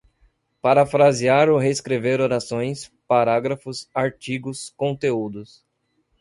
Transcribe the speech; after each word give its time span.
Parafrasear 0.63 1.47
ou 1.51 1.59
reescrever 1.59 2.21
orações, 2.21 2.91
parágrafos, 3.07 3.87
artigos, 3.93 4.73
conteúdos 4.75 5.63